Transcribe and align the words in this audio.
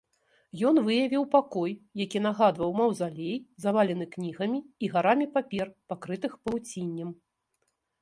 Ён 0.69 0.75
выявіў 0.87 1.23
пакой, 1.35 1.71
які 2.03 2.23
нагадваў 2.27 2.73
маўзалей, 2.81 3.37
завалены 3.67 4.09
кнігамі 4.19 4.59
і 4.83 4.93
гарамі 4.97 5.31
папер, 5.39 5.67
пакрытых 5.95 6.31
павуціннем. 6.45 7.09